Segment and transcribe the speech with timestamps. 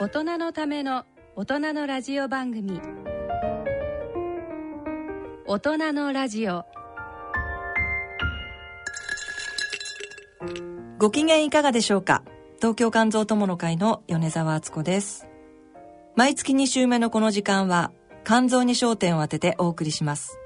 [0.00, 1.04] 大人のための
[1.36, 2.80] 大人のラジオ番組。
[5.46, 6.64] 大人のラジオ。
[10.98, 12.22] ご機嫌いかがでしょうか？
[12.60, 15.28] 東京肝臓友の会の米沢敦子です。
[16.16, 17.92] 毎月2週目のこの時間は
[18.24, 20.38] 肝臓に焦点を当ててお送りします。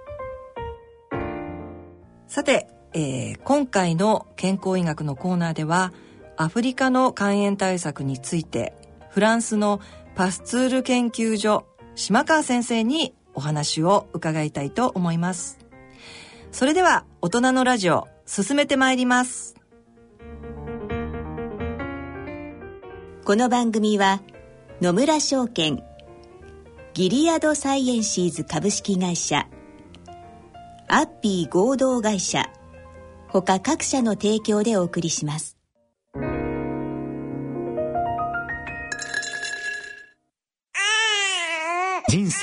[2.26, 5.92] さて、えー、今回の健康医学のコーナーでは
[6.36, 8.74] アフリカの肝炎対策について
[9.14, 9.80] フランスの
[10.16, 15.60] パスツール研究所島川先生にお話を伺いたいと思います。
[16.50, 19.54] それでは大人のラジオ進めてまいります。
[23.24, 24.20] この番組は
[24.82, 25.84] 野村証券
[26.92, 29.46] ギリアドサイエンシーズ株式会社
[30.88, 32.50] アッピー合同会社
[33.28, 35.53] 他各社の提供でお送りします。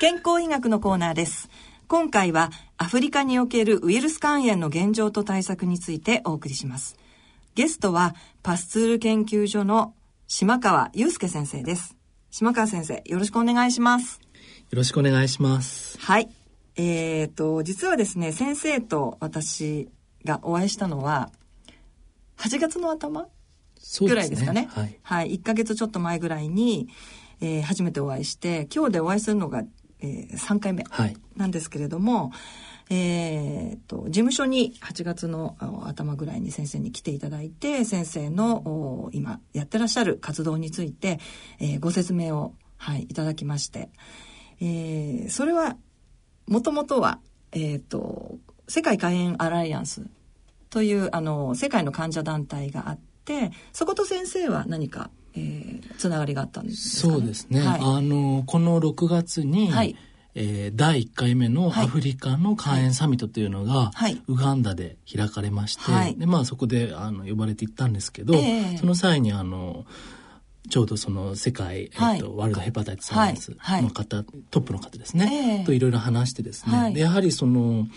[0.00, 1.50] 健康医学のコーナーです。
[1.86, 6.96] 今回はアフリカにおけるウイルス肝炎の現状と対策についてお送りします。
[7.54, 9.92] ゲストはパスツール研究所の
[10.26, 11.98] 島川祐介先生です。
[12.30, 14.22] 島川先生、よろしくお願いします。
[14.70, 15.98] よろしくお願いします。
[16.00, 16.30] はい。
[16.76, 19.90] えっ、ー、と、実はですね、先生と私
[20.24, 21.30] がお会いしたのは、
[22.38, 23.28] 8月の頭
[24.00, 24.62] ぐらいですかね。
[24.62, 24.98] ねはい。
[25.02, 25.34] はい。
[25.34, 26.88] 1ヶ月ちょっと前ぐらいに、
[27.42, 29.62] えー、初めてお会いして、今日でお会いするのが
[30.00, 30.84] えー、3回目
[31.36, 32.36] なんですけれども、は
[32.90, 35.56] い、えー、と、事務所に8月の
[35.86, 41.20] 頭ぐらいに先生に来ていただいて、先生の今やってらっしゃる活動について、
[41.58, 43.90] えー、ご説明を、はい、いただきまして、
[44.60, 45.76] えー、それは、
[46.46, 47.20] もともとは、
[47.52, 50.06] えっ、ー、と、世界肝炎アライアンス
[50.70, 59.96] という、あの、世界の患者団体があって、そこと先生は何かえー、つながりがあったんですか、ね、そうですね、はい、あのこの6月に、はい、
[60.34, 69.86] えー、第1回目のアフリカの肝炎サミットというのが、はい、ウガンダで開かれまして、はい、でまあ、そこであの呼ばれていったんですけど、えー、その際にあの
[70.68, 77.88] ちょうどその世界、えっと、ワールドヘパタイティスサイエンスの方、トップの方ですね、えー、といろいろ話してですね、でやはりその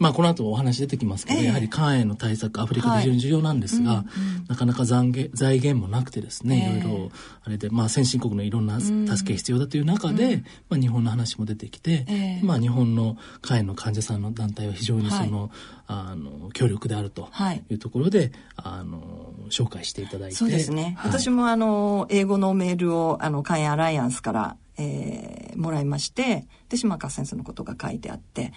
[0.00, 7.10] まあ、この後お話出てきますけど、えー、やはり肝炎の対策アフリカで非常に重要なんですが、はいうんうん、なかなか財源財源もなくてですね、いろいろ
[7.44, 15.50] あれで、まあ、先進国のいろんな助け必要だという中で、うん、まあ、日本の話も出てきて、えー、まあ、日本の肝炎の患者さんの団体は非常にその、はい、
[15.86, 17.28] あの強力であると
[17.68, 17.74] い。
[17.74, 28.52] うところで、はい、あの紹介していただいてそうですね、はい、私もあの英語のメールをあの肝炎アライアンスからえー、もらいましてで島川先生のことが書いてあって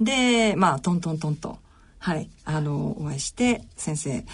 [0.00, 1.58] で、まあ、トントントンと、
[1.98, 4.24] はい、あの、お会いして、先生、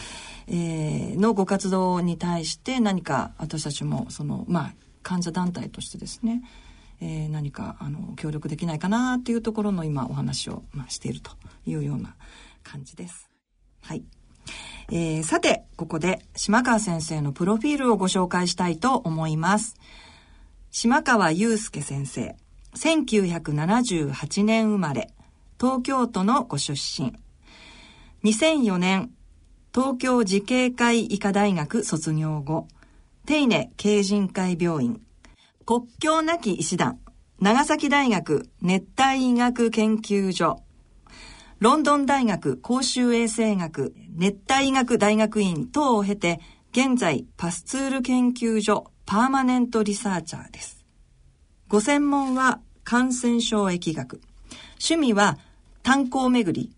[0.49, 6.43] えー、のご活動に対して何か私たちも、その、まあ、患者団体としてですね、
[7.01, 11.31] えー、何か、あの、協力できないかなっていうところの今お話を、まあ、していると
[11.67, 12.15] いうような
[12.63, 13.31] 感じです。
[13.83, 14.05] はい。
[14.91, 19.77] えー、さて、ここで島川先生のプロフィールをご紹介したいと思います。
[20.73, 22.37] 島川祐介先生、
[22.75, 25.13] 1978年生まれ、
[25.61, 27.13] 東京都のご出身。
[28.25, 29.11] 2004年、
[29.75, 32.67] 東京慈恵会医科大学卒業後、
[33.27, 35.03] 手稲京人会病院、
[35.67, 36.99] 国境なき医師団、
[37.41, 40.63] 長崎大学熱帯医学研究所、
[41.59, 46.41] ロンドン大学公衆衛生学熱帯医学大学院等を経て、
[46.73, 50.87] 現在パスツール研究所パーマネントリサーチャーです。
[51.69, 54.23] ご専門は感染症疫学。
[54.83, 55.37] 趣味は
[55.83, 56.71] 炭鉱巡り。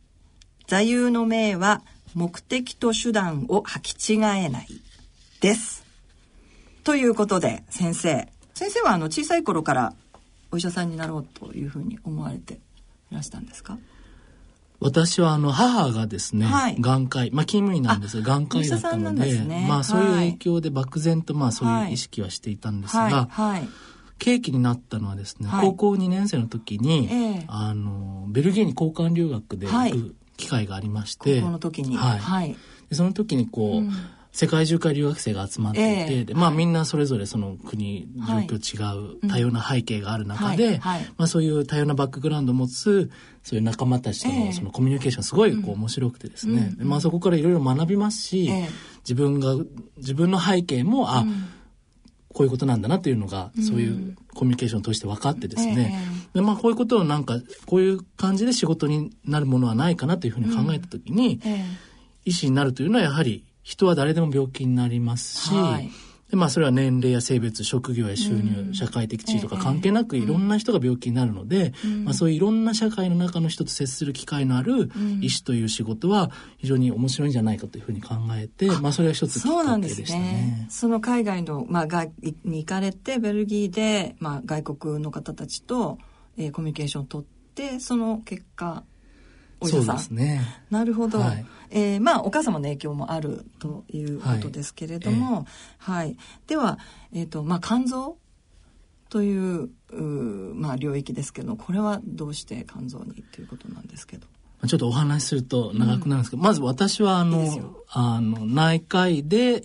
[0.66, 1.82] 座右の銘は
[2.14, 4.68] 目的と手段を履き違えない。
[5.40, 5.84] です。
[6.84, 8.28] ということで、先生。
[8.54, 9.94] 先生はあの小さい頃から
[10.50, 12.60] お医者さんになろうというふうに思われて
[13.10, 13.78] いらしたんですか？
[14.78, 23.68] 私はあの母がですね、はい、眼科医、まあ勤務医なんですが、眼科医だったので、ね、まあそういう影響で漠然とまあそういう意識はしていたんですが、はいはい、
[24.22, 31.96] 契機になったのはですね、高校2年生の時に、えー、あの、ベルギーに交換留学で行く機会がありまして、高校の時に。
[31.96, 32.56] はい。
[32.88, 33.90] でその時にこう、うん。
[34.34, 36.06] 世界中から留学生が集まってい。
[36.06, 40.80] て、えー、でまあ、みんなそれぞれその国、状況違う、多様な背景がある中で、
[41.18, 43.10] まあ、そういう多様なバックグラウンドを持つ
[43.42, 48.68] そういう仲間たちとのそのコミュニケーションすごいこう面白くてですね、まあ、そこからいろいろ学びますし、えー、
[49.00, 49.54] 自分が
[49.98, 51.26] 自分の背景もあ、
[52.32, 55.98] こういうことなんだなっていうのが、そういうコミュニケーションを通して分かってですね、
[56.34, 61.40] でまあ、こういうことをなんかこういう感じで仕事になるものはないかなというふうに考えた時に、
[62.24, 65.90] 医師になるというのはやはり人は誰でも病気になりますし、はい、
[66.32, 74.90] でまあそれは年齢や性別、職業や収入、うん、社会的地位とか関係なくいろんな人が病気になるので、うん、まあそういういろんな社会の中の人と接する機会のある
[75.20, 80.68] 医師という仕事は非常に面白いんじゃないかというふうに考えて、まあそれは一つきっかけでしたね。
[80.70, 82.10] そ、ね、の海外の、まあ、外
[82.46, 85.98] に行かれて、ベルギーで、まあ外国の方たちと、
[86.38, 88.84] えー、コミュニケーションを取って、その結果、
[89.62, 89.84] お医者さん。
[89.84, 90.40] そうですね。
[90.70, 91.20] なるほど。
[91.20, 95.46] はい、えー、まあ、お母様の影響もあるということですけれども、
[95.78, 96.08] はい。
[96.08, 96.12] え。
[96.12, 96.16] ーはい、
[96.46, 96.78] では、
[97.12, 98.18] えっ、ー、と、まあ、肝臓
[99.08, 104.26] というう、まあ、領域ですけど、これはどうして肝臓にということなんですけど。
[104.66, 109.60] ちょっとお話しすると長くなるんですけど、うん、まず私はあの、あの、内科医で、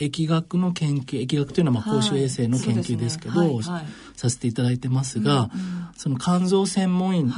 [0.00, 3.54] 疫学の研究、疫学というのはまあ公衆衛生の研究ですけど、はいね。
[3.54, 3.62] はい。
[3.62, 3.86] はい、
[4.16, 5.48] させていただいてますが、うんうん、
[5.96, 7.30] その肝臓専門医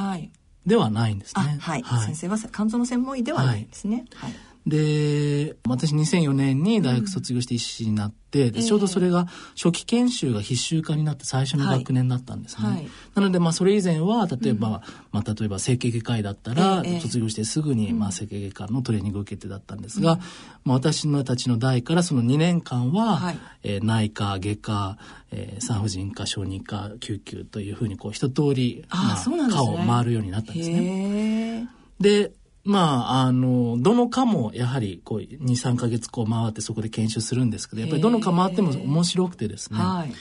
[0.67, 1.59] ではないんですね。
[1.61, 4.07] はい、はい、先生は肝臓の専門医ではないんですね。
[4.15, 9.27] はい、はいで、私2004年に大学卒業して医師になって、うん、ちょうどそれが
[9.57, 12.69] 初期研修が必修化になって最初の学年だったんですね。
[12.69, 12.77] はい。
[12.77, 14.73] はい、なので、まあそれ以前は、例えば、うん、
[15.13, 20.19] まあ例えば整形外科医だったら、卒業してすぐに、まあ整形外科のトレーニングを受けてだったんですが、うん、
[20.65, 24.99] まあ私のたちの代からその2年間は、はい、えー、内科、外科、
[25.31, 31.69] えー、産婦人科、小児科、救急というふうにこう一通り、まあ、ね、科を回るようになったんですね。
[32.01, 32.33] で、
[32.65, 39.79] まあ、あの、どの科もやはりこう2、3ヶ月こう回ってそこで研修するんですけど、やっぱりどの科回っても面白くてですね。
[39.79, 40.13] はい。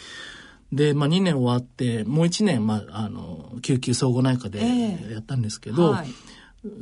[0.76, 4.60] で、まあ2年終わって、もう1年、まあ、あの、救急総合内科で
[5.12, 6.08] やったんですけど、はい、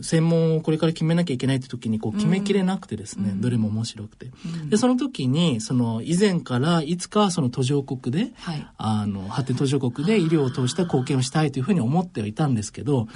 [0.01, 13.07] 専門をこれから決めなきゃいけないって時にこう決めきれなくてですね、うん、どれも面白くて、うん、でその時にその以前からいつかその途上国で、はい、あの発展途上国で医療を通した貢献をしたいというふうに思ってはいたんですけど。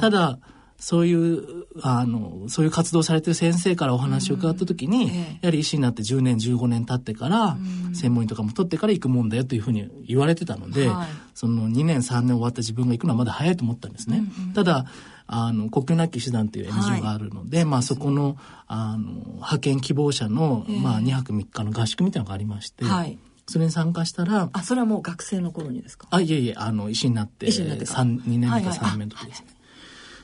[0.00, 0.38] ただ
[0.78, 7.56] そういう、あの、そういう活動されてる先生からお話を伺った時に、うんええ、やはり医師になって10年、15年経ってから、
[7.88, 14.18] うん、専門医とかも取ってから行くもんだよというふうに言われてたので、はい、その2年、3年終わった自分が行くのはまだ早いと思ったんですね。
[14.18, 14.86] うんうん、ただ、
[15.28, 18.36] あの、国境なき手段という NGO があるので、はい、まあそこの、
[18.68, 23.18] あの、派遣希望者の、え、まあ2泊3日の合宿みたいなのがありまして、はい。
[23.48, 24.50] それに参加したら。
[24.52, 26.06] あ、それはもう学生の頃にですか？
[26.10, 29.46] あ、いえいえ、あの、医師になって、医師になって2年目か3年目の時ですね。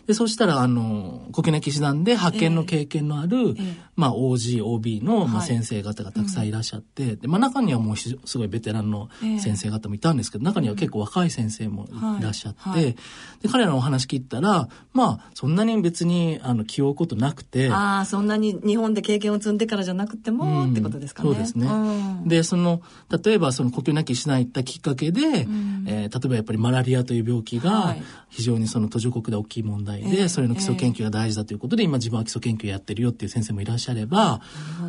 [0.06, 9.09] で、そしたら、あの、国内騎士団で派遣の経験のある、えー、まあ、OG、OB の、まあ、先生方がたくさんいらっしゃって、はい、で、まあ、中にはもうすごいベテランの
[9.40, 11.87] 先生方もいたんですけど、中には結構若い先生も
[12.18, 12.97] いらっしゃって、
[13.42, 17.71] で、彼らのお話聞いたら、まあ、そんなに別に、あの、気負うことなくて。
[17.71, 21.28] ああ、そんなに日本で経験を積んでからじゃなくても、うん、ってことですかね。
[21.30, 21.66] そうですね。
[21.66, 22.82] うん、で、その、
[23.25, 27.97] 例えば、その、呼吸なきしない行ったきっかけで、うん、えー、例えばやっぱりマラリアという病気が、
[28.28, 34.40] 非常にその途上国で大きい問題で、それの基礎研究が大事だということで、今自分は基礎研究やってるよっていう先生もいらっしゃれば、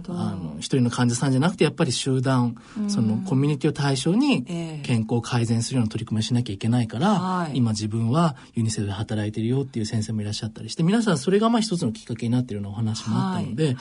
[0.09, 2.55] あの、一人の患者さんじゃなくて、やっぱり集団、
[2.87, 4.43] そのコミュニティを対象に
[4.83, 13.75] 健康を改善するような取り組みをしなきゃいけないから、今自分はユニセフで働いてるよっていう先生もいらっしゃったりして、皆さんそれがまあ一つのきっかけになっているようなお話もあったので、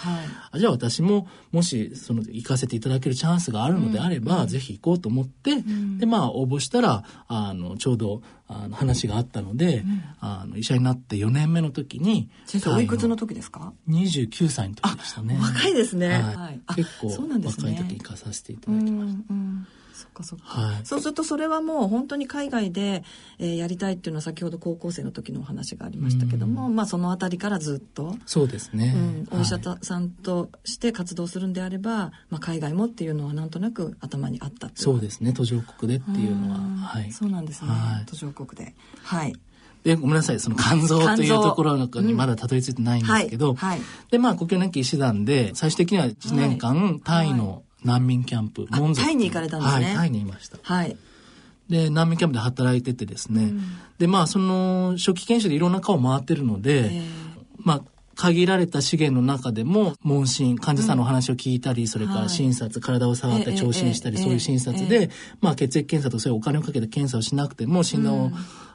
[0.51, 5.63] あじゃあ私ももしその行かせていただけるチャンスがあるのであれば、ぜひ行こうと思って、
[5.99, 8.23] で、まあ応募したら、あの、ちょうど、
[8.65, 15.39] あの話があったので、うん、あの医者になって4年目の時に先生おいくつの時ですか？29歳の時でしたね。
[15.41, 23.05] 若いですね、はい、結構、ね、若い時に行かさせていただきました、うんうんそっかそっか、はい、そうするとそれはもう本当に海外で、
[23.39, 28.95] えー、やりたいっていうのは先ほど高校生の時のお話がありましたけども、まあその辺りからずっとそうですね、
[29.31, 35.33] うん、お医者さんとして活動するんであれば、まあ、海外もっていうのはなんとなく頭にあったそうですね。
[35.33, 38.75] 途上国でっていうのは、はい、そうなんですね、はい、途上国で。
[39.03, 39.35] はい。
[39.85, 43.79] で、ごめんなさい、その肝臓というところにまだたどり着いてないんですけど、うんはい。
[43.79, 49.85] はい、で、まあ、国境年金医師団で、最終的には1年間、タイの難民キャンプ、モンタイに行かれたんですね。
[49.87, 50.59] はい、タイにいました。
[50.63, 50.97] はい。
[51.69, 53.63] で、難民キャンプで働いててですね、うん、
[53.99, 57.03] で、まあ、その、初期研修でいろんな顔回ってるので、
[57.59, 57.83] まあ、
[58.15, 65.11] 限られた資源の中でも、問診、患者さんのお話を聞いたり、うん、それから診察、はい、体を触って聴診したり、そういう診察で、
[65.41, 68.35] まあ、血液検査とそういうお金をかけて検査をしなくても、診断を、うん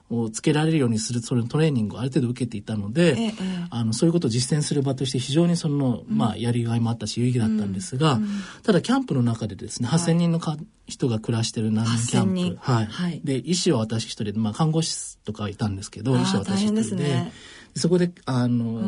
[0.10, 3.34] をつけられるようにするそれのトレーニングをある程度受けていたので、ええ、
[3.70, 8.28] あのそういうことを実践する場として非常にその、うん、まあ、やりがいもあったし有意義だったんですが、うん、
[8.64, 17.04] ただキャンプの中でですね8,000人のか、はい、人が暮らしてる難民キャンプ、はい、はい、で医師は私一人で、まあ、看護師とかいたんですけど医師は私一人で。
[17.04, 17.34] ね、
[17.76, 18.82] そこであの、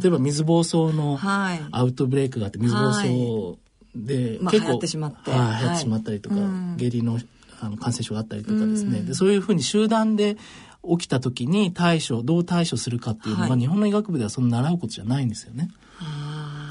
[0.00, 1.18] 例えば水疱瘡の
[1.72, 3.56] アウトブレイクがあって水疱瘡
[3.94, 6.36] で、まあ、結構、流行ってしまって、はい、流行ってしまったりとか、
[6.76, 7.18] 下痢の
[7.60, 10.36] あの感染症があったりとかですね、でそういうふうに集団で
[10.90, 15.70] 起きた時に対処どう対処するかっていうのが、はい、日本の医学部ではその習うことじゃないんですよね。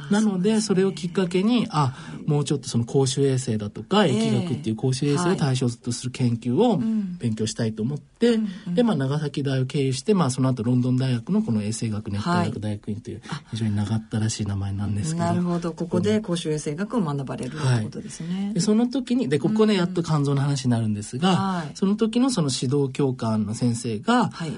[0.10, 1.96] なので、それをきっかけに、あ、
[2.26, 6.80] もうちょっとその公衆衛生だとか、疫学っていう公衆衛生を対象とする研究を
[7.20, 8.40] 勉強したいと思って、
[8.74, 13.22] で、まあ、長崎大を経由して、まあ、その後ロンドン大学のこの衛生学熱帯学大学院という、
[13.52, 15.26] 非常に長ったらしい名前なんですけど。
[15.26, 15.72] なるほど。
[15.72, 18.52] ここで公衆衛生学を学ばれるということですね。
[18.54, 24.52] でその時に、で、ここでやっと肝臓の話になるんですが、その時のその指導教官の先生が、はい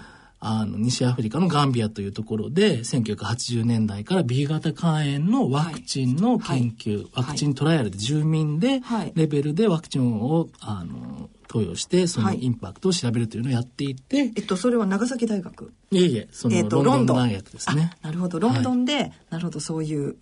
[0.50, 8.82] あの、西アフリカのガンビアというところで、1980年代から B 型肝炎のワクチンの研究、はいはい、ワクチントライアルで住民で、
[9.16, 14.18] レベルでワクチンを、あの、投与して、そのインパクトを調べるというのをやっていて。
[14.18, 17.92] はい、えっと、それは長崎大学いえいえ、その、えっと、ロンドン大学ですね。
[18.02, 20.16] なるほど、ロンドンで、なるほど、そういう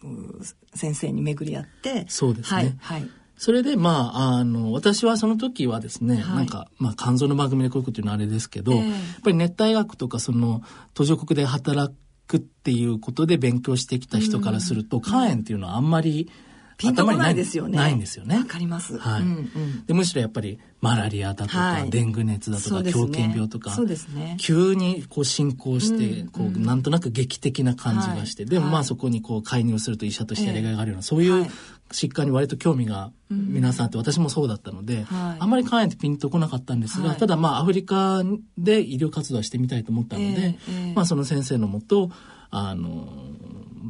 [0.74, 2.06] 先生に巡り合って。
[2.08, 2.78] そうですね。
[2.80, 3.10] はい。
[3.38, 10.62] それで、まあ、あの、私はその時はですね、はい、なんか、まあ、肝臓の番組でこういうこと言うのはあれですけど、えー、やっぱり熱帯学とか、その、
[10.94, 11.94] 途上国で働
[12.28, 16.30] くっていうことで勉強してきた人からすると、肝炎っていうのはあんまり、
[16.78, 17.78] ピンとこないですよね。
[17.78, 18.38] ないんですよね。
[18.38, 18.98] わかります。
[18.98, 19.94] はい、うんうん、で。
[19.94, 24.38] むしろやっぱりマラリアだとか、はい、デング熱だとか、狂犬病とか、そうですね。
[24.40, 31.48] 急にこう進行して、うん、こう、なんとなく劇的な感じがして、はい、でもまあそこにこう介入すると医者としてやりがいがあるような、そういう
[31.92, 38.22] 疾患に割と興味が皆さんって私もそうだったので、はい、あまり肝炎ってピンとこなかったんですが、はい、ただまあアフリカ
[38.58, 40.58] で医療活動はしてみたいと思ったので、えー
[40.90, 42.10] えー、まあその先生のもと、
[42.52, 43.08] あの、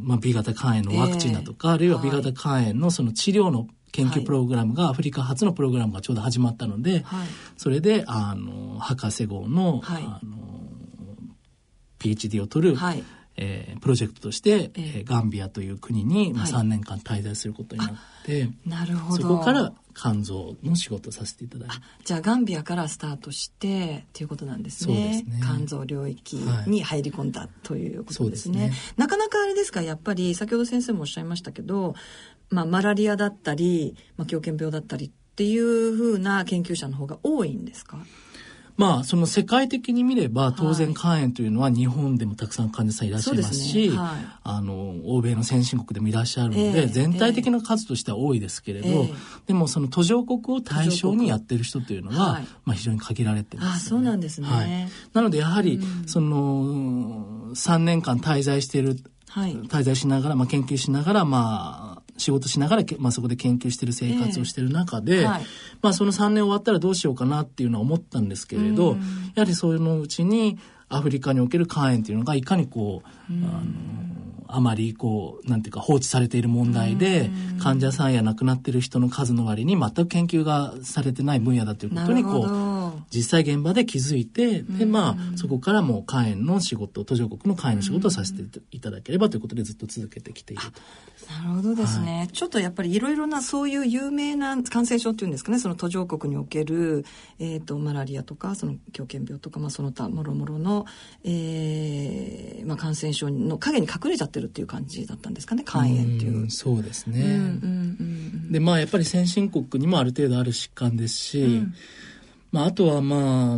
[0.05, 10.45] まあ、B 型肝炎のワクチンだとか、えー、あるいは B 型肝炎のその治療の研究プログラムが、アフリカ初のプログラムがちょうど始まったので、はい、それで、あの、博士号の、はい、あの、
[11.97, 13.03] PhD を取る、はい、
[13.37, 17.95] えー、プロジェクトとして、えー、ガンビアという国に、まあ、3年間滞在することになっ
[18.25, 19.21] て、なるほど。
[19.21, 21.75] そこから肝臓の仕事をさせていただいて。
[22.03, 24.93] じゃあガンビアからスタートしてっていうことなんですね。
[24.93, 25.39] そうですね。
[25.41, 26.35] 肝臓領域
[26.67, 28.59] に入り込んだということですね。
[28.59, 31.95] はい、すねなかなかあれですか、やっぱり先ほど先生もおっしゃいましたけど、
[32.49, 37.97] まあマラリアだったり、まあ狂犬病だったりっていうふうな研究者の方が多いんですか？
[38.77, 43.97] まあ、その世界的に見れば、当然肝炎というのは日本でもたくさん患者さんいらっしゃいますし、すね。
[43.97, 49.13] はい、あの、欧米の先進国でもいらっしゃるので、えー、全体的な数としては多いですけれど、えー、
[49.47, 54.47] でもその途上国を対象にやってる人というのは、まあ非常に限られてます、ね、あ、そうなんですね。
[54.47, 58.97] はい、なのでやはり、その、3年間滞在している、
[59.29, 65.45] はい、滞在しながら、まあ研究しながら、まあ、仕事しながら、まあ、そこで研究してる生活をしてる中で、えーはい、
[65.81, 68.97] まあ、その3年終わったらどうしようかなっていうのは思ったんですけれど、
[69.35, 70.57] やはりそういうのうちに
[70.89, 73.61] アフリカにおける肝炎っていうのがいかにこう、あの
[74.47, 77.29] あまりこう、なんていうか放置されている問題で、
[77.61, 82.74] 患者さんや亡くなっている人の数の割に全く研究がされてない分野だということにこう、
[83.13, 90.81] 実際現場で気づいて、で、まあ、そこからも肝炎の仕事、途上国の肝炎の仕事をさせていただければということでずっと続けてきていると。
[91.31, 92.19] なるほどですね。
[92.19, 97.05] はい、ちょっとやっぱりいろいろなそういう有名な感染症っていうんですかね、その途上国における、
[97.39, 100.85] えっ、ー、と、マラリアとか、その狂犬病とか、まあその他もろもろの、
[101.23, 106.45] えー、まあ感染症の影に隠れちゃってるっていう感じだったんですかね、肝炎っていう。
[106.45, 107.21] うそうですね。
[107.21, 108.03] うんうんう
[108.49, 111.73] ん、で、まあやっぱり先進国にもある程度ある疾患ですし、うん、
[112.55, 113.57] まああとはまあ、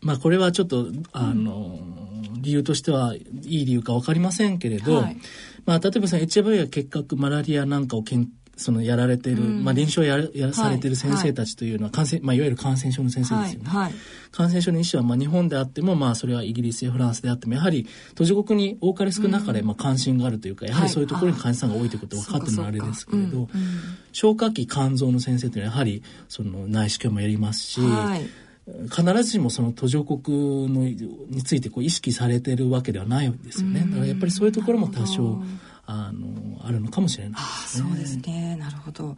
[0.00, 1.80] まあこれはちょっとあの、
[2.34, 3.18] うん、理由としてはい
[3.62, 5.16] い理由か分かりませんけれど、はい、
[5.64, 13.68] まあ例えばその HIV や結核マラリアなんかをけんそのやられてる、うん、まあ臨床ややされてる先生たちというのは感染、はい、まあいわゆる感染症の先生ですよね。
[13.68, 13.82] はい。
[13.84, 13.92] はい、
[14.32, 23.48] 感染症の医師はまあ日本であってもまあそれはイギリスやフランスであってもやはり途上国に多かれ少なかれまあ関心があるというか、やはりそういうところに患者さんが多いということは分かってるのはあれですけれど、
[24.12, 27.80] 消化器肝臓の先生というのはやはりその内視鏡もやりますし、
[28.90, 33.80] 必ずしもその途上国のについてこう意識されてるわけではないんですよね。
[33.80, 35.40] だからやっぱりそういうところも多少
[35.86, 37.38] あの、あるのかもしれないで
[37.68, 37.88] すね。
[37.88, 38.56] そうですね。
[38.56, 39.08] なるほど。
[39.08, 39.16] わ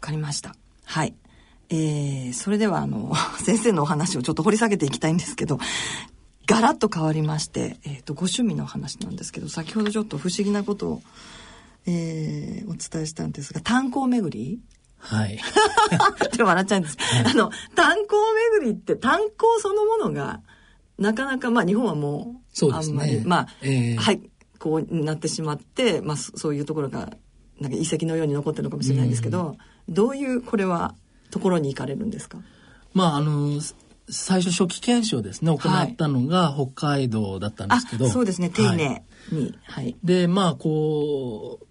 [0.00, 0.54] かりました。
[0.84, 1.14] はい。
[1.70, 3.12] えー、それではあの、
[3.42, 5.58] 先生のお話をちょっと掘り下げていきたいんですけど、
[6.46, 11.02] ガラッと変わりまして、えっ、ー、と、ご趣味の話なんですけど、先ほどちょっと不思議なことを、
[11.86, 14.60] えー、お伝えしたんですが、炭鉱巡り？
[14.98, 15.38] はい。
[15.38, 16.96] って笑っちゃうんです。
[16.98, 18.16] はい、あの、炭鉱
[18.60, 20.40] 巡りって炭鉱そのものが、
[20.98, 23.22] なかなか、まあ日本はもう、そうですね。
[23.24, 24.29] まあ、えー、はい、
[24.60, 27.10] こうなってしまって、まあ、そういうところが
[27.58, 29.56] なんか遺跡のように残ってるのかもしれないんですけど、
[29.88, 30.94] うん、どういうこれは
[31.30, 32.38] ところに行かれるんですか？
[32.94, 33.60] まああの
[34.08, 38.50] 最初初期検証ですね行ったのが北海道だったんですけど、はい、そうですね。
[38.50, 39.02] 丁寧
[39.32, 41.66] に、はい、でまあこう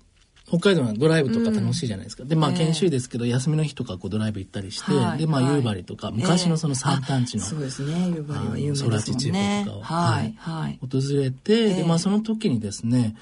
[0.49, 2.23] 北海道のドライブとか楽しいじゃないですか。
[2.23, 8.97] うん、で、まあ研修ですけど、休みの日とかこうドライブ行ったりして、はい、で、まあ夕張とか、昔のその山間地の、そうですね、夕張は有名ですもんね。
[8.97, 13.15] 空地地方とかを、はい、はい、訪れて、で、まあその時にですね、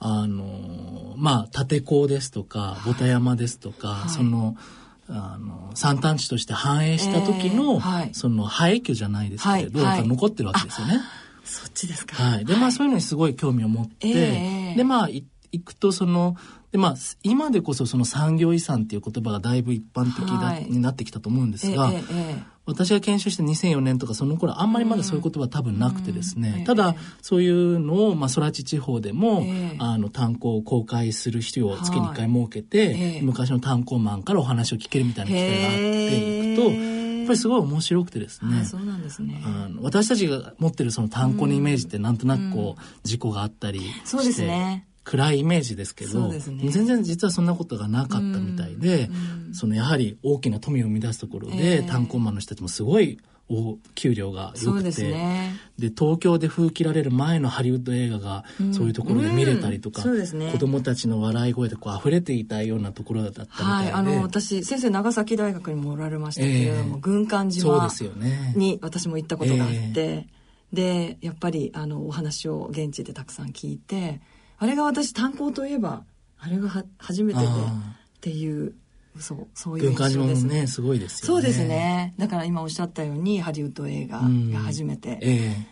[0.00, 4.56] あの、まあ、立港ですとか、ボタ山ですとか、はい、その、
[5.08, 11.00] あの、山間地として繁栄した時の、えーはい、その、廃墟じゃないですけれど、はい、残ってるわけですよね。
[11.44, 12.22] そっちですか。
[12.22, 12.44] はい。
[12.44, 15.24] で、まあ、そういうのにすごい興味を持って、えー、で、まあ、行
[15.64, 16.36] くと、その、
[16.72, 38.64] でまあ今でこそその産業遺産っていう言葉がだいぶ一般的だ、はい、になってきたと思うんですが、ええ私が研修して2004年とかその頃あんまりまだそういう言葉多分なくてですね、うん、ただそういうのを、まあ、空地地方でも、えあの炭鉱を公開する必要を月に1回設けて、はい、昔の炭鉱マンからお話を聞けるみたいな機会があっていくと、やっぱりすごい面白くてですね。
[38.66, 39.42] そうなんですね。
[39.46, 44.87] あの私たちが持ってるその炭鉱のイメージってなんとなくこう、事故があったりして、そうですね。
[45.08, 49.08] 暗いイメージですけど、ね、全然実はそんなことがなかったみたいで、
[49.46, 53.18] うん、そのやはり大きな富を生み出すところで、えー、炭鉱マンの人たちもすごい
[53.48, 54.90] お給料が良くて。
[54.90, 60.10] で、ね、東京で風切られる前のハリウッド映画がそういうところで見れたりとか、うん。
[60.10, 67.88] うんね、子供たちの笑い声でこう溢れていたようなところだったみたいで、はい、あの私先生長崎大学にもおられましたけれども、えー、軍艦島
[68.54, 74.20] に私も行ったことがあって、えー、でやっぱりあのお話を現地でたくさん聞いて。
[74.58, 76.04] あれが私炭鉱といえば
[76.38, 77.50] あれがは初めてでっ
[78.20, 78.74] ていう
[79.20, 80.46] そうそういう印象です。
[80.46, 81.26] ねすごいですよね。
[81.26, 82.14] そうですね。
[82.18, 85.18] だから今おっしゃったようにハリウッド映画が初めて、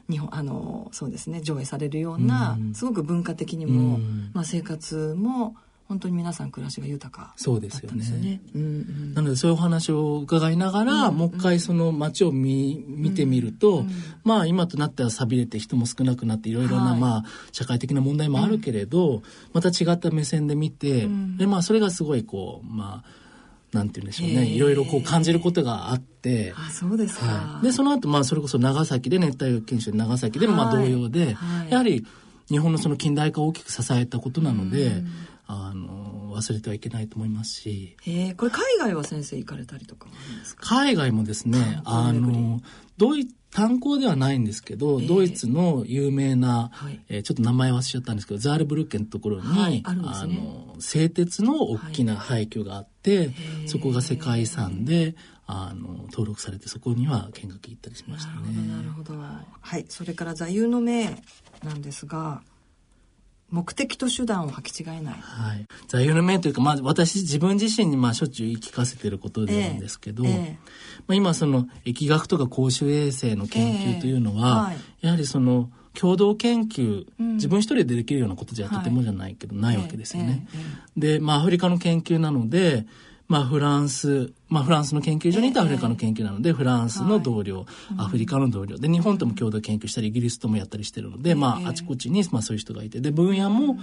[0.08, 5.56] うん、日本あのそうですね上映されるような、うん、すごく文化的にも、うん、まあ、生活も
[5.88, 13.90] 本当に皆さん暮らしが豊か、そうですよね、うんうん、なのでそういうお話を伺いながら、うんうん、もう一回その街を見見てみると、うん、
[14.24, 19.22] まあ今となっては寂れて人も少なくなっていろいろな、まあ社会的な問題もあるけれど、
[19.52, 32.04] また違った目線で見て、でまあそれがすごいこうまあなんて言うんでしょうね、いろいろこう感じることがあって、あそうですか、はい、でその後まあそれこそ長崎で熱帯研修で長崎でもまあ同様で、はい、やはり
[32.48, 35.02] 日本のその近代化を大きく支えたことなので、
[35.46, 37.96] あの忘れてはいけないと思いますし。
[38.06, 40.08] えー、これ海外は先生行かれたりとか
[40.58, 42.60] 海外もですね、あの
[42.96, 53.34] ドイ炭鉱ではないんですけど、えー、ドイツの有名な、はい、えー、ちょっと名前忘れちゃったんですけどザールブルッケンのところに、はい、あ、ね、の製鉄の大きな廃墟があって、はい、
[53.66, 55.14] そこが世界遺産で
[55.46, 58.38] あの登録されてそこには見学行ったりしましたね。
[58.68, 59.14] なるほど。
[59.14, 59.86] はい。
[59.88, 61.22] それから座右の銘
[61.64, 62.42] なんですが
[63.50, 65.14] 目的と手段を履き違えない。
[65.14, 65.66] はい。
[65.86, 70.50] 座右の銘というか、まあ私自分自身にまあしょっちゅう言い聞かせてることでなんですけど、えー
[71.06, 80.46] まあ、今その疫学とか公衆衛生の研究というのは、えーはい、やはりその共同研究、うん、自分一人でできるようなことじゃとてもじゃないけど、ないわけですよね。
[80.96, 82.86] で、まあアフリカの研究なので、
[83.28, 87.66] まあ、フランス、まあ、フランスの研究所にいたアフリカの研究なので、フランスの同僚、はい、
[87.98, 88.78] アフリカの同僚。
[88.78, 93.00] で日本とも共同研究したりイギリスともやったりしてるので、まあ、あちこちに、まあ、そういう人がいて。
[93.00, 93.78] で分野も、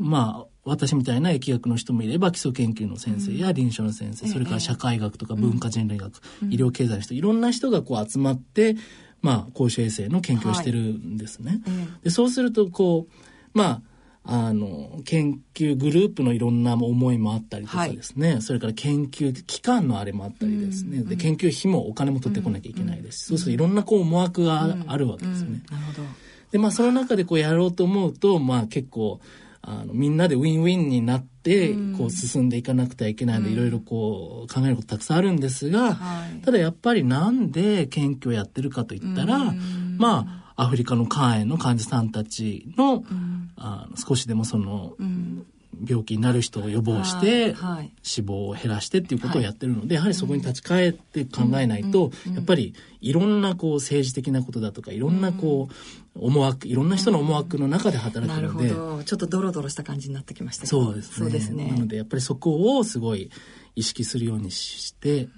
[0.00, 6.16] まあ私みたいな疫学の人もいれば基礎研究の先生や臨床の先生、それから社会学とか文化人類学、
[6.50, 8.76] 医療経済の人いろんな人がこう集まって
[9.22, 11.62] まあ公衆衛生の研究をしてるんですね。
[12.02, 13.82] でそうするとこうまあ
[14.22, 25.62] あの、研究グループのいろんな思いもあったりとかですね、はい、それから研究機関のあれもあったりですね、うん、で、研究費もお金も取ってこなきゃいけないですし、うん、そうするといろんなこう思惑があるわけですよね。
[25.70, 26.02] なるほど。
[26.52, 29.20] で、まあその中でこうやろうと思うと、まあ結構、
[29.62, 35.98] あのみんなでウィンウィンになってこう進んでいかなくてはいけないので、いろいろこう考えることたくさんあるんですが、
[36.44, 39.54] ただやっぱりなんで研究をやってるかといったら、
[39.98, 43.02] まあアフリカの肝炎の患者さんたちの,、
[43.56, 44.92] あの少しでもその、
[45.88, 47.54] 病気になる人を予防して、
[48.02, 55.70] 死亡を減らしてっていうことをやってるので、やはりそこに立ち返って考えないと、やっぱりいろんなこう政治的なことだとかいろんなこ
[56.14, 60.66] う思惑いろんな人の思惑の中で働くので、ちょっとドロドロした感じになってきました。
[60.66, 61.14] そうですね。
[61.16, 61.70] そうですね。
[61.70, 63.30] なのでやっぱりそこをすごい
[63.76, 65.28] 意識するようにして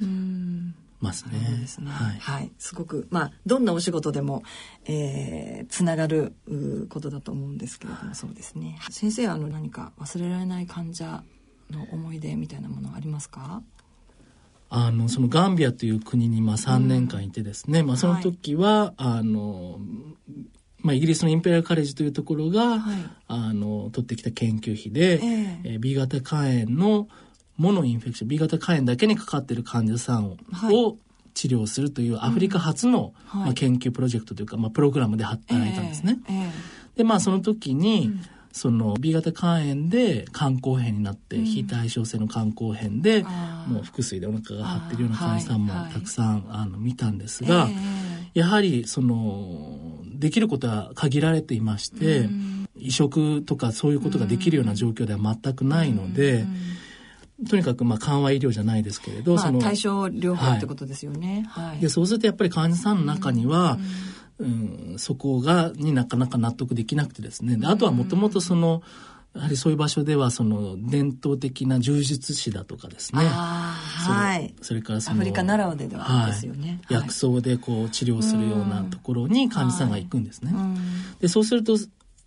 [1.03, 1.33] ますね。
[1.47, 1.91] そうですね。
[1.91, 2.53] はい、はい。
[2.59, 4.43] すごく、まあ、どんなお仕事でも、
[4.87, 6.35] えー、つながる
[6.89, 8.79] ことだと思うんですけれども、そうですね。
[8.91, 11.25] 先生、あの、何か忘れられない患者
[11.71, 13.63] の思い出みたいなものありますか？
[14.75, 19.79] あの、そのガンビアという国に、まあ、3年間いてですね、うん、まあ、その時は、はい、あの、
[20.79, 27.09] まあ、イギリスのインペリアルカレッジというところが、はい、あの、取ってきた研究費で、えー、えー、B 型肝炎の
[27.63, 30.97] モノインフェクション B 型肝炎だけにかかっている患者さんをはい、を
[31.35, 36.19] 治療するというアフリカ初の、うんはい、まあ、研究プロジェクトというか、まあ、プログラムで働いたんですね。
[36.29, 38.21] えーえー、でまあその時に、うん。
[38.55, 43.23] その B 型肝炎で肝硬変になって、うん、非対称性の肝硬変で
[43.67, 56.41] もう腹水でお腹が張ってるような患者さんもたくさん、はい、あの見たんですが、えー、やはりそのできることは限られていまして、うん、移植とかそういうことができるような状況では全くないので。
[56.41, 56.57] うん
[57.49, 61.47] とにかくまあ緩和医療じゃないですけれど、まあ、その対症療法ってことですよね。
[61.51, 63.79] はい、でそうするとやっぱり患者さんの中には、
[64.39, 68.83] うん、うん、そこがになかなか納得できなくてですねあとはもともとその、
[69.35, 73.25] やはりそういう場所ではその伝統的な柔術師だとかですね。
[73.25, 74.55] はい。
[74.61, 76.81] それからそのアフリカならではですよね。
[76.85, 80.53] はい、薬草でこう治療するようなところに患者さんが行くんですね。
[81.21, 81.79] でそうすると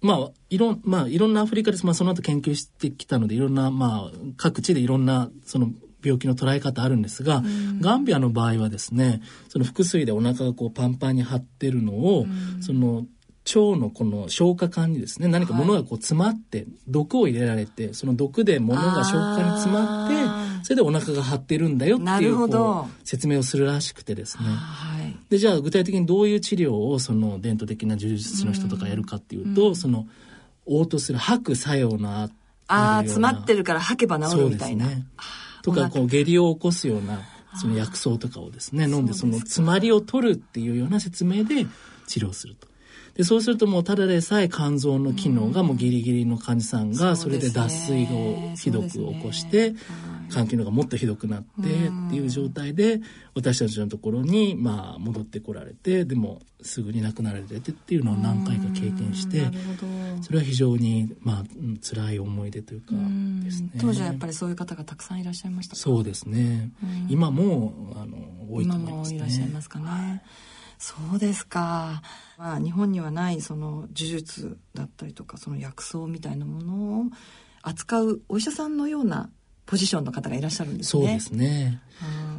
[0.06, 1.86] まあ、いろん、まあ、いろんなアフリカです。
[1.86, 5.70] まあ、その後研究してきたので、いろんな、まあ、各地でいろんな、その、
[6.04, 7.44] 病気の捉え方あるんですが、
[7.82, 12.28] ガンビアの場合はですね、その腹水でお腹がこうパンパンに張ってるのを、
[12.62, 13.08] その
[13.46, 24.95] 腸のこの消化管にですね何か物がこう詰まって、毒を入れられてその毒で物が消化管に詰まってそれでお腹が張ってるんだよっていうこう説明をするらしくてですね、はい、
[25.36, 30.08] でじゃあ具体的にどういう治療をその伝統的な柔術師の人とかやるかっていうと、うん、その
[30.66, 32.30] 嘔吐する吐く作用のあ
[32.68, 34.88] あ詰まってるから吐けば治るみたいな。
[34.88, 35.06] ね、
[35.62, 37.20] とかこう下痢を起こすような
[37.60, 41.68] その薬草とかをですね飲んでその詰まりを取るっていうような説明で
[42.08, 42.68] 治療すると。
[43.16, 49.74] でそうするともうただでさえ肝臓の機能がもうギリギリの患者さんがそれで脱水をひどく起こして、
[50.30, 51.64] 肝機能がもっとひどくなってっ
[52.10, 53.02] ていう状態で
[53.34, 59.44] 私たちのところにまあ戻ってこられてでもすぐに亡くなられてっていうのを何回か経験して
[60.22, 61.44] それは非常にまあ
[61.82, 62.94] 辛い思い出というか
[63.44, 63.70] ですね。
[63.80, 66.72] 当時はやっぱりそういう方がたくさんいらっしゃいましたそうですね。
[67.10, 68.18] 今もあの
[68.50, 69.18] 多いと思いますね。
[69.18, 70.24] 今もいらっしゃいますかね、
[70.78, 72.02] そうですか。
[72.38, 77.04] まあ、日本にはないその呪術だったりとかその薬草みたいなものを
[77.62, 79.30] 扱うお医者さんのような
[79.66, 81.04] ポジションの方がいらっしゃるんですね。
[81.04, 81.82] そうですね。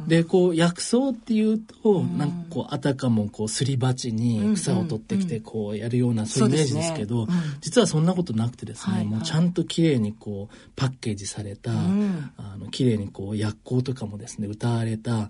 [0.07, 7.27] で、こう、薬草っていうと、なんかこう、あたかもこう、すり鉢に草を取ってきて、こう、やるような、そういうイメージですけど、
[7.59, 15.29] 実はそんなことなくてですね、もうちゃんと綺麗にこう、パッケージされた、あの、綺麗にこう、薬効とかもですね、歌われた、あ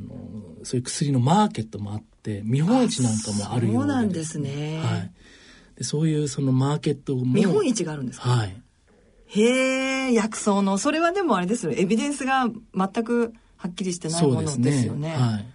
[0.00, 0.10] の、
[0.64, 4.80] そういう薬のマーケットもあって、見本市なんかもあるようそうなんですね。
[4.84, 5.12] はい。
[5.78, 7.24] でそういうそのマーケットも。
[7.24, 8.28] 見本市があるんですか？
[8.28, 8.62] はい。
[9.30, 10.76] へえ、薬草の。
[10.76, 11.72] それはでもあれですよ。
[11.72, 15.10] エビデンスが全くはっきりしてないものですよね。
[15.10, 15.46] ねはい。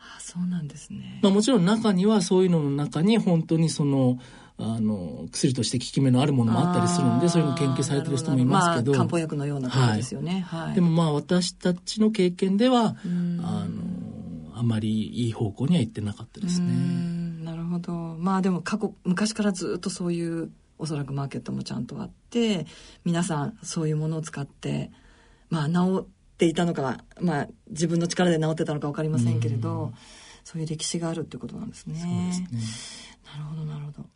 [0.00, 1.20] あそうなんですね。
[1.22, 4.18] まあもちろん中にはそういうのの中に本当にその、
[4.56, 8.90] あの、薬として効き目のあるものもあったりするんで、そういうの研究されてる人もいますけど。
[8.90, 10.44] まあ、漢方薬のようなことですよね。
[10.48, 10.66] はい。
[10.66, 16.74] はい、でもまあ私たちの経験では、あの、あまりいい方向には行ってなかったですね。
[17.44, 17.92] なるほど。
[18.18, 22.66] まあでも過去、昔からずっとそういうおそらくマーケットもちゃんとあって
[23.04, 24.90] 皆さんそういうものを使って
[25.50, 29.98] まあ治っていたのか、まあ、自分の力で治ってたのか分かりませんけれど、う
[30.44, 31.98] そういう歴史があるってことなんですね。
[31.98, 34.06] そうですねなるほどなるほど。